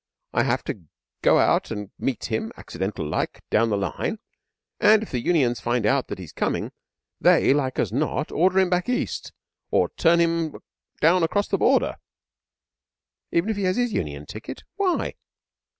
[0.33, 0.81] I have to
[1.21, 4.17] go out and meet him, accidental like, down the line,
[4.79, 6.71] and if the Unions find out that he is coming,
[7.19, 9.31] they, like as not, order him back East,
[9.69, 10.55] or turn him
[11.01, 11.97] down across the Border.'
[13.31, 14.63] 'Even if he has his Union ticket?
[14.75, 15.13] Why?'